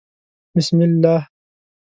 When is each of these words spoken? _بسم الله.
_بسم 0.57 0.77
الله. 0.87 1.19